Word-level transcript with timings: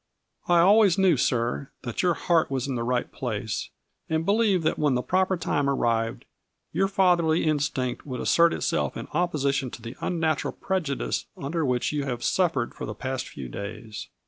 I 0.47 0.61
always 0.61 0.97
knew, 0.97 1.15
sir, 1.15 1.69
that 1.83 2.01
your 2.01 2.15
heart 2.15 2.49
was 2.49 2.67
in 2.67 2.73
the 2.73 2.81
right 2.81 3.11
place, 3.11 3.69
and 4.09 4.25
believed 4.25 4.63
that 4.63 4.79
when 4.79 4.95
the 4.95 5.03
proper 5.03 5.37
time 5.37 5.69
arrived, 5.69 6.25
your 6.71 6.87
fatherly 6.87 7.43
instinct 7.43 8.03
would 8.03 8.19
assert 8.19 8.51
itself 8.51 8.97
in 8.97 9.07
op 9.11 9.29
position 9.29 9.69
to 9.69 9.81
the 9.83 9.95
unnatural 10.01 10.53
prejudice 10.53 11.27
under 11.37 11.63
which 11.63 11.91
you 11.91 12.03
have 12.05 12.23
suffered 12.23 12.73
for 12.73 12.87
the 12.87 12.95
past 12.95 13.27
few 13.27 13.47
days. 13.47 14.07